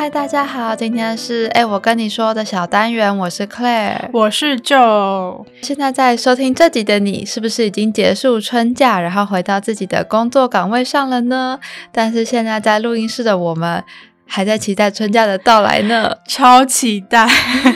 [0.00, 5.44] 嗨，大家好，今天是哎，我跟你说的小单元，我是 Claire，我是 Joe。
[5.60, 11.60] 现在在收听这集的你，是不是已经结束春假，然后回到自己的工作岗位上了呢？
[11.92, 13.84] 但是现在在录音室的我们，
[14.26, 17.28] 还在期待春假的到来呢， 超期待！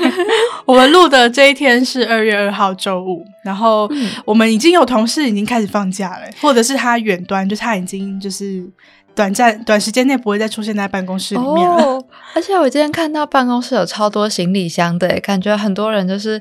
[0.65, 3.87] 我们录的这一天是二月二号周五，然后
[4.25, 8.67] 我们已经有同事已经开始放假了，或者是他远端，就他已经就是。
[9.15, 11.85] 短暂短时间内不会再出现在办公室里面了。
[11.85, 12.05] 哦，
[12.35, 16.41] 而且我今天看到办公室有超多行李箱的，感觉很多人就是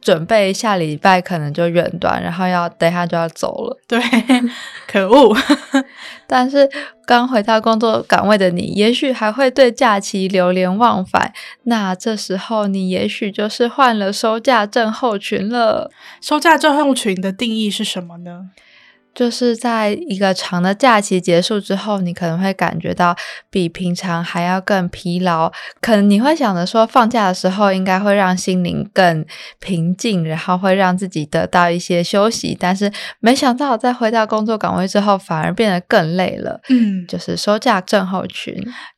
[0.00, 3.78] 准备下礼拜可能就远端，然后要等一下就要走了。
[3.86, 4.00] 对，
[4.86, 5.36] 可恶！
[6.26, 6.68] 但是
[7.04, 11.32] 刚回到工作岗位的你，也许还会对假期流连忘返。
[11.64, 15.90] 那这时候你也许就是换了收假症候群了。
[16.20, 18.50] 收假症候群的定义是什么呢？
[19.14, 23.14] 就是在一个长的假期结束之后，你可能会感觉到
[23.50, 25.50] 比平常还要更疲劳。
[25.80, 29.24] 可能你会想着说，放假的时候应该会让心灵更
[29.58, 32.56] 平静，然后会让自己得到一些休息。
[32.58, 36.60] 但是没想到，在回到工作岗位之后，反而变得更累了。
[36.68, 38.54] 嗯，就是休假症候群。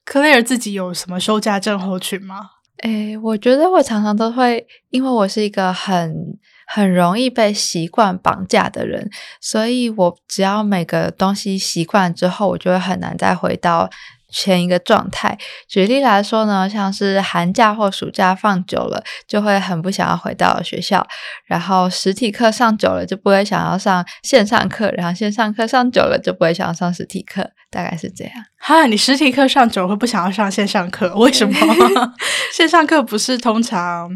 [0.07, 2.51] Claire 自己有什么休假症候群吗？
[2.83, 6.39] 诶，我觉得我常常都会，因为我是一个很。
[6.75, 9.11] 很容易被习惯绑架的人，
[9.43, 13.91] 所以我只要每个东西习惯之后，我就会很难再回到
[14.31, 15.37] 前一个状态。
[15.69, 21.03] 举例来说呢，像是寒假或暑假放久了，就会很不想要回到学校；
[21.45, 27.51] 然后实体课上久了，就不会想要上线上课；然后线上课上久了，就不会想要上实体课。
[27.71, 28.33] 大概是这样。
[28.57, 31.15] 哈，你实体课上久了会不想要上线上课？
[31.17, 31.55] 为什么？
[32.55, 34.09] 线上课不是通常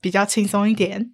[0.00, 1.06] 比较轻松一点？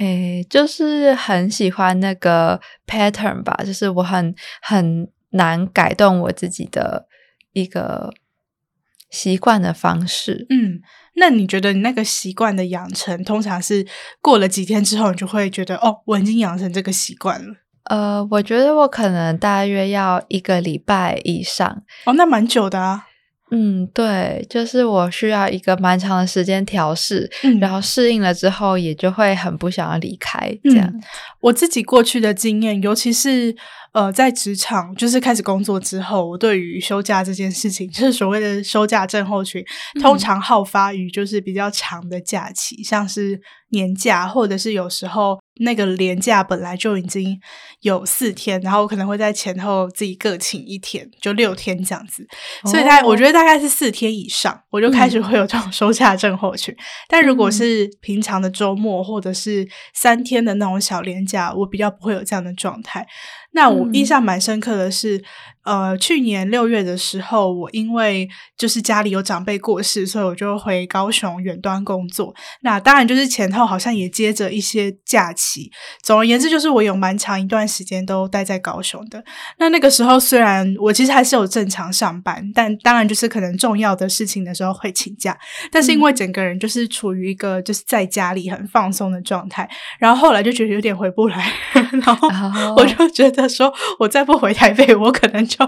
[0.00, 7.06] 诶，就是很喜欢那个 pattern 吧，就是我很很难改动我自己的
[7.52, 8.10] 一个
[9.10, 10.46] 习惯的方式。
[10.48, 10.80] 嗯，
[11.16, 13.86] 那你觉得你那个习惯的养成，通常是
[14.22, 17.56] 过了几天之后，你就会觉得哦，我已经养成这个习惯了？
[17.84, 21.82] 呃，我觉得我可能大约要一个礼拜以上。
[22.06, 23.08] 哦，那蛮久的啊。
[23.50, 30.56] 嗯，对，就是我需要一个蛮长的时间调试，嗯，然后适应了之后，也就会很不想要离开。
[30.64, 31.00] 这样，嗯，
[31.40, 33.54] 我自己过去的经验，尤其是。
[33.92, 39.64] 呃，在职场就是开始工作之后，我对于休假这件事情， 就是所谓的休假症候群，
[40.00, 43.40] 通常好发于就是比较长的假期，嗯，像是
[43.70, 47.38] 年假，或者是有时候那个连假本来就已经
[47.80, 52.26] 有四天，然后我可能会在前后自己各请一天，就六天这样子。
[52.64, 56.72] 所以大概，哦，我觉得大概是四天以上，我就开始会有这种休假症候群。
[56.74, 56.78] 嗯，
[57.08, 63.06] 但如果是平常的周末，或者是三天的那种小连假，我比较不会有这样的状态。
[63.52, 65.24] 那我印象蛮深刻的是，嗯、
[65.70, 72.34] 呃，去年六月的时候，我因为就是家里有长辈过世，所以我就回高雄远端工作。
[72.62, 75.70] 那当然就是前后好像也接着一些假期。
[76.02, 79.22] 总而言之，就是我有蛮长一段时间都待在高雄的。
[79.58, 85.38] 那那个时候虽然我其实还是有正常上班，但当然就是可能重要的事情的时候会请假。
[85.70, 91.52] 但是因为整个人就是处于一个就是在家里很放松的状态，然后后来就觉得有点回不来，
[92.04, 92.28] 然后
[92.76, 93.50] 我就觉得。
[93.50, 95.59] 说：“我再不回台北，我可能就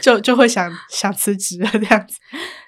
[0.00, 1.68] 就就会想想辞职了。
[1.72, 2.18] 这样子，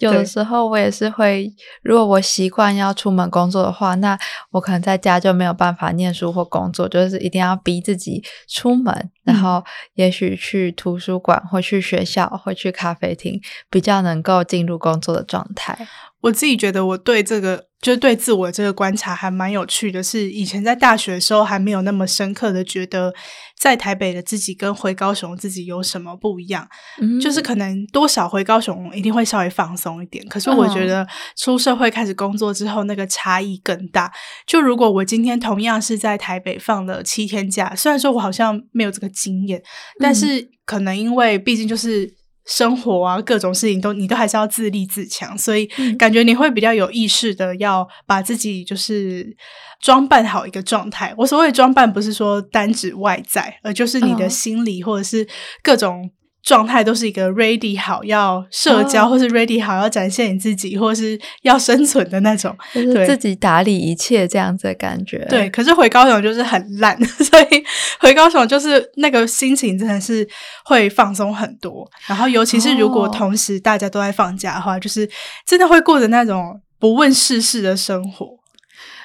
[0.00, 4.18] 有的时候我也是会，如果我习惯要出门工作的话，那
[4.50, 15.78] 我可能在家就没有办法念书或工作，就是一定要逼自己出门，然后也许去图书馆或去学校或去咖啡厅，比较能够进入工作的状态。
[16.22, 23.12] 我自己觉得，我对这个。”就是对自我这个观察还蛮有趣的是，是以前在大学的时候还没有那么深刻的觉得，
[23.58, 26.64] 在台北的自己跟回高雄自己有什么不一样。
[27.00, 31.04] 嗯，就是可能多少回高雄一定会稍微放松一点，可是我觉得
[31.36, 34.12] 出社会开始工作之后，那个差异更大。
[34.46, 39.60] 就如果我今天同样是在台北放了七天假，虽然说我好像没有这个经验，
[39.98, 42.21] 但是可能因为毕竟就是。
[42.46, 45.66] 生活啊，各种事情都你都还是要自立自强，所以
[45.98, 49.36] 感觉你会比较有意识的要把自己就是
[49.80, 51.14] 装扮好一个状态。
[51.16, 55.26] 我所谓装扮不是说单指外在，而就是你的心理或者是
[55.62, 56.10] 各种。
[56.42, 65.24] 状态都是一个 ready 好要社交，或是 ready 好要展现你自己，或是要生存的那种，就是自己打理一切这样子的感觉。
[65.30, 67.64] 对，可是回高雄就是很烂， 所以
[68.00, 70.28] 回高雄就是那个心情真的是
[70.64, 71.88] 会放松很多。
[72.06, 75.08] 然后尤其是如果同时大家都在放假的话，就是
[75.46, 78.26] 真的会过着那种不问世事的生活。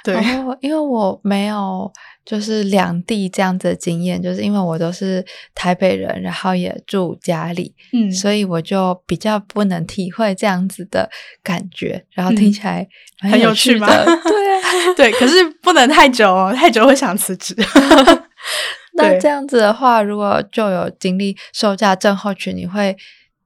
[0.04, 0.16] 对，
[0.62, 1.92] 因为我没有
[2.30, 5.26] 就是两地这样子的经验，就是因为我都是
[5.56, 11.10] 台北人，然后也住家里，嗯，所以我就比较不能体会这样子的
[11.42, 12.06] 感觉。
[12.12, 12.86] 然后听起来
[13.20, 13.88] 很有趣吗？
[13.88, 17.56] 对啊， 对，可是不能太久哦，太久会想辞职。
[18.96, 22.98] 那这样子的话，如果就有经历收假症候群，你会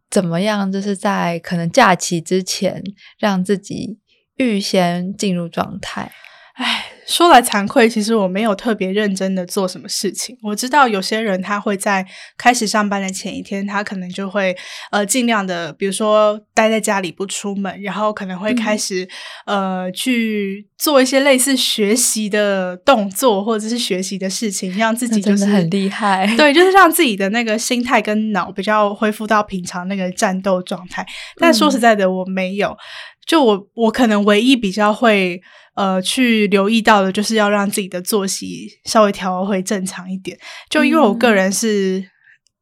[0.09, 0.71] 怎么样？
[0.71, 2.81] 就是在可能假期之前，
[3.19, 3.99] 让自己
[4.37, 6.11] 预先进入状态。
[6.55, 10.37] 唉，说来惭愧，其实我没有特别认真的做什么事情。
[10.41, 12.05] 我知道有些人他会在
[12.37, 14.55] 开始上班的前一天，他可能就会
[14.91, 19.07] 呃尽量的，比如说待在家里不出门，然后可能会开始、
[19.45, 26.27] 嗯、呃去做一些类似学习的动作或者是学习的事情，让自己就是很厉害。
[26.37, 31.05] 对，就是让自己的那个心态跟脑比较恢复到平常那个战斗状态。
[31.37, 32.77] 但说实在的，我没有。
[33.25, 35.41] 就我，我可能唯一比较会
[35.75, 40.37] 呃去留意到的，就是要让自己的作息稍微调回正常一点。
[40.69, 41.99] 就因为我个人是、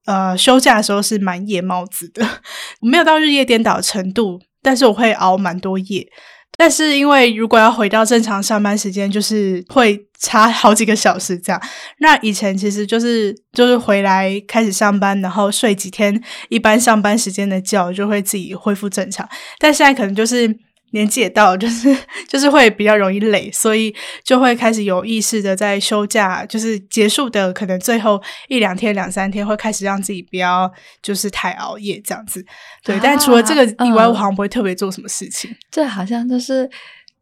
[0.05, 2.23] 嗯、呃休假的时候是蛮夜猫子的，
[2.81, 6.07] 我没有到日夜颠倒的程度，但是我会熬蛮多夜。
[6.57, 11.61] 但是因为如果要回到正常上班时间，就是会差好几个小时这样。
[11.99, 19.27] 那以前其实就是就是回来开始上班，然后睡几天一般上班时间的觉，就会自己恢复正常。
[19.57, 20.57] 但现在可能就是。
[20.91, 21.95] 年纪也到，就是
[22.27, 23.93] 就是会比较容易累，所以
[24.23, 30.71] 就会开始有意识的在休假，就是结束的可能最后一两天、两三天，会开始让自己不要
[31.01, 32.45] 就是太熬夜这样子。
[32.83, 35.55] 对，啊、但除了这个以外，嗯、我好像不会特别做什么事情。
[35.71, 36.69] 这好像就是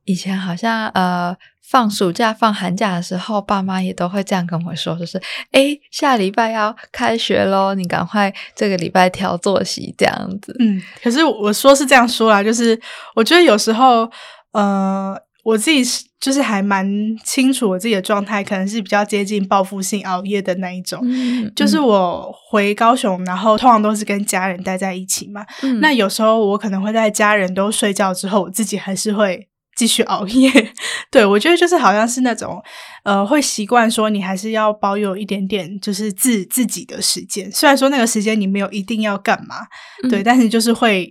[0.08, 1.38] 以前好像呃。
[1.70, 5.22] 放暑假、放寒假的时候，爸妈也都会这样跟我说，就是
[5.52, 12.80] “诶，下礼拜要开学喽，你赶快这个礼拜调作息这样子。”嗯，可是我说是这样说啦，就是
[13.16, 14.10] 我觉得有时候，
[14.54, 15.14] 呃，
[15.44, 16.88] 我自己是就是还蛮
[17.22, 21.02] 清楚我自己的状态，可能是比较接近报复性熬夜的那一种。
[21.04, 25.46] 嗯，就是我回高雄，然后通常都是跟家人待在一起嘛。
[25.64, 29.50] 嗯，那有时候我可能会在家人都睡觉之后，我自己还是会。
[29.78, 30.52] 继续熬夜，
[31.12, 32.60] 对，我觉得就是好像是那种，
[33.04, 39.58] 呃，会习惯说你还是要保有一点点就是自自己的时间，虽然说那个时间你没有一定要干嘛，
[40.04, 41.08] 嗯、对，但是就是会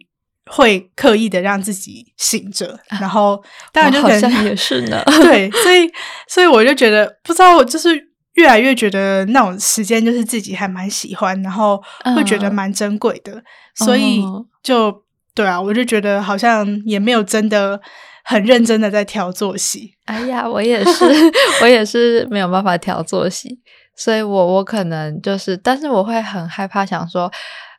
[0.50, 3.40] 会刻意的让自己醒着，啊、然后
[3.72, 5.88] 当然就可能好像也是呢， 对， 所以
[6.26, 7.90] 所以我就觉得不知道，我就是
[8.34, 11.80] 越来越觉得那种时间就是自己还蛮喜欢，然后
[12.16, 13.44] 会觉得蛮珍贵的，嗯、
[13.86, 14.20] 所以
[14.60, 15.04] 就
[15.36, 17.80] 对啊，我就觉得好像也没有真的。
[18.26, 19.94] 很认真的在调作息。
[20.04, 21.04] 哎呀，我也是，
[21.62, 23.58] 我也是没有办法调作息，
[23.96, 27.30] 所以我我可能就是，但是我会很害怕，想说。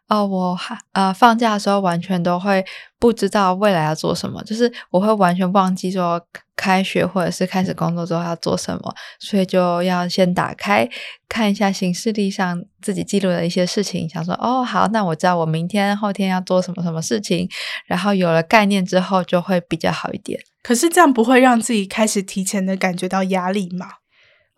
[0.10, 2.64] 哦，我还呃放假的时候完全都会
[2.98, 6.18] 不知道未来要做什么，就是我会完全忘记说
[6.58, 10.90] 开学或者是开始工作之后要做什么，所以就要先打开
[11.30, 17.48] 看一下行事历上自己记录的一些事情，想说哦好，那我知道我明天后天要做什么什么事情，
[17.86, 20.38] 然后有了概念之后就会比较好一点。
[20.64, 23.88] 可是这样不会让自己开始提前的感觉到压力吗？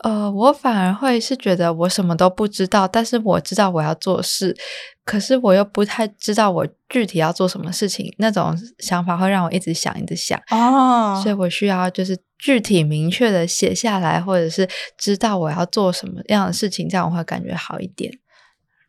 [0.04, 4.56] 呃，我反而会是觉得我什么都不知道，但是我知道我要做事，
[5.04, 10.40] 可是我又不太知道我具体要做什么事情，那种想法会让我一直想，一直想。
[10.52, 14.68] 哦，所以我需要就是具体明确的写下来，或者是
[14.98, 18.19] 知道我要做什么样的事情，这样我会感觉好一点。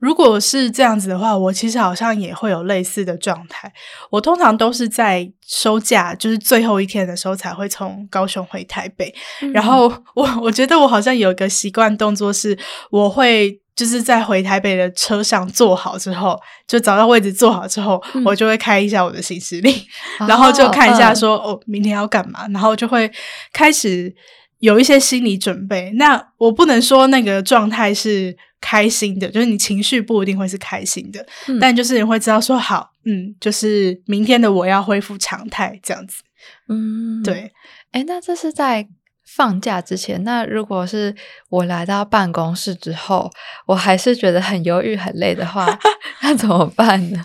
[0.00, 3.70] 如果是这样子的话，我其实好像也会有类似的状态。
[4.10, 9.14] 我通常都是在收假，就是最后一天的时候才会从高雄回台北。
[9.42, 12.58] 嗯、然后我我觉得我好像有一个习惯动作是，
[12.90, 19.70] 我会就是在回台北的车上坐好之后，就找到位置坐好之后，嗯、我就会开一下我的行事历，
[20.18, 23.12] 哦、然后就看一下说哦，哦，明天要干嘛，然后就会
[23.52, 24.14] 开始
[24.60, 25.90] 有一些心理准备。
[25.96, 28.34] 那我不能说那个状态是。
[28.60, 36.22] 开心的，就是你情绪不一定会是开心的，嗯、但就是你会知道说好，嗯，就是明天的我要恢复常态这样子，
[36.68, 37.52] 嗯，对，
[37.92, 38.88] 诶，那这是在
[39.24, 41.14] 放假之前，那如果是
[41.48, 43.30] 我来到办公室之后，
[43.66, 45.78] 我还是觉得很忧郁、很累的话，
[46.22, 47.24] 那怎么办呢？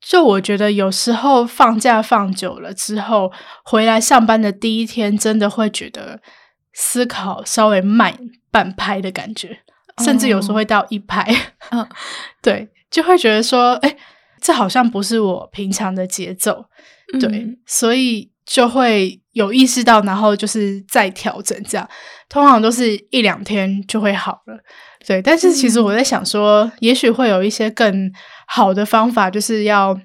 [0.00, 3.30] 就我觉得有时候放假放久了之后，
[3.62, 6.20] 回来上班的第一天，真的会觉得
[6.72, 8.16] 思考稍微慢
[8.50, 9.60] 半拍的感觉。
[9.98, 11.24] 甚至有时候会到一拍，
[11.70, 11.86] 嗯，
[12.42, 13.96] 对，就会觉得说，哎，
[14.40, 16.64] 这好像不是我平常的节奏，
[17.20, 21.88] 对，嗯、所以就会有意识到，然后就是再调整，这样。
[22.28, 24.58] 通常都是一两天就会好了，
[25.06, 25.22] 对。
[25.22, 28.12] 但是其实我在想说，嗯、也许会有一些更
[28.46, 29.98] 好的方法，就是要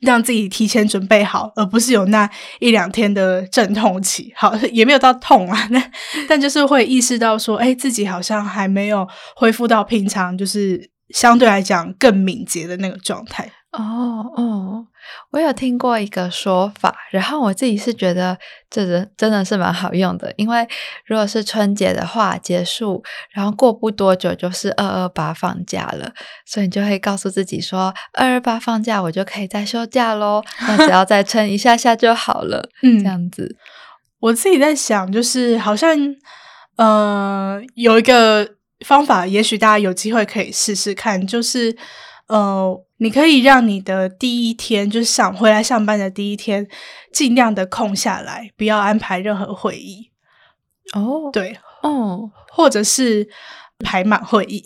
[0.00, 2.28] 让自己提前准备好，而不是有那
[2.60, 4.32] 一两天的阵痛期。
[4.36, 5.90] 好， 也没有到痛啊， 但
[6.28, 13.50] 但就是会意识到说，哎，自己好像还没有恢复到平常，就是相对来讲更敏捷的那个状态。
[13.78, 14.86] 哦哦，
[15.32, 18.38] 我有听过一个说法，然后我自己是觉得
[18.70, 20.66] 这真真的是蛮好用的，因为
[21.04, 26.10] 如果是春节的话结束，然后过不多久就是二二八放假了，
[26.46, 32.70] 所以你就会告诉自己说，二二八放假我就可以再休假喽，那只要再撑一下下就好了。
[32.82, 33.58] 嗯，这样子，
[34.20, 35.94] 我自己在想，就是好像
[36.76, 38.48] 呃有一个
[38.86, 41.76] 方法，也许大家有机会可以试试看，就是。
[42.28, 46.66] 呃，你可以让你的第一天，就是上回来上班的第一天，
[47.12, 50.10] 尽量的空下来，不要安排任何会议。
[50.94, 53.28] 哦，对，哦，或者是
[53.78, 54.62] 排满会议。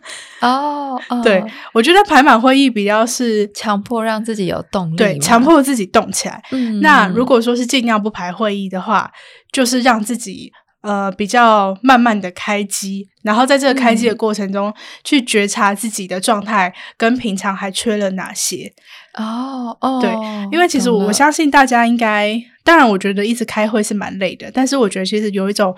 [0.40, 6.42] 哦，哦，对，我觉得排满会议比较是强迫让自己有动力，对，强迫自己动起来。
[6.50, 9.10] 嗯，那如果说是尽量不排会议的话，
[9.52, 10.52] 就是让自己。
[10.82, 14.74] 呃，比较慢慢的开机，然后在这个开机的过程中，嗯、
[15.04, 18.72] 去觉察自己的状态跟平常还缺了哪些。
[19.14, 20.10] 哦哦，对，
[20.50, 25.74] 因为其实我相信大家应该，当然我觉得一直开会是蛮累的，但是我觉得其实有一种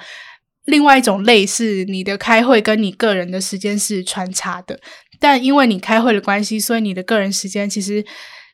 [0.64, 4.80] 另外一种累是你的开会跟你个人的时间是穿插的，
[5.20, 8.04] 但因为你开会的关系，所以你的个人时间其实。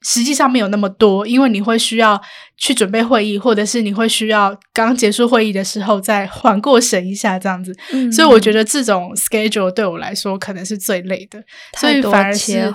[0.02, 2.20] 实际上没有那么多，因为你会需要
[2.56, 7.76] 去准备会议，或者是你会需要刚结束会议的时候再缓过神一下这样子。
[7.92, 11.42] 嗯，所以我觉得这种 schedule 对我来说可能是最累的，
[11.78, 12.72] 所以反而是。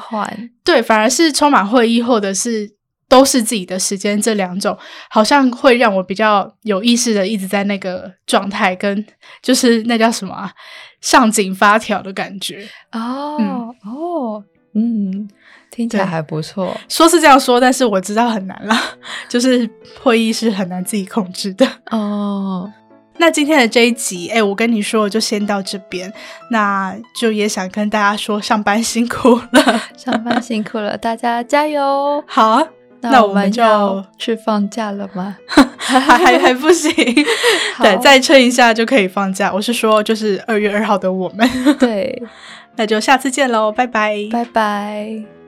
[0.64, 2.70] 对，反而是充满会议或者是
[3.08, 4.78] 都是自己的时间这两种，
[5.10, 9.06] 好像会让我比较有意识的一直在那个状态，跟
[9.42, 10.52] 就是那叫什么啊，
[11.02, 12.68] 上紧发条的感觉。
[12.92, 13.48] 哦，嗯，
[13.84, 15.30] 哦，嗯。
[15.76, 18.82] 听起来还不错，说是这样说，但是我知道很难啦，
[19.28, 19.70] 就是
[20.02, 22.72] 会议是很难自己控制的哦。
[23.18, 26.12] 那今天的这一集，哎，我跟你说，就先到这边，
[26.52, 32.24] 那就也想跟大家说，上班辛苦了， 上班辛苦了，大家加油！
[32.28, 32.68] 好啊，
[33.02, 35.38] 那我们就去放假了吗？
[35.78, 36.92] 还还还不行，
[37.82, 39.52] 对，再撑一下就可以放假。
[39.54, 42.22] 我是说，就是二月二号的我们，对，
[42.76, 45.45] 那就下次见喽，拜拜，拜拜。